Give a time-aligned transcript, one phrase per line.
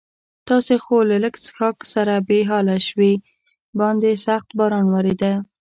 [0.47, 3.13] تاسې خو له لږ څښاک سره بې حاله شوي،
[3.79, 5.33] باندې سخت باران ورېده.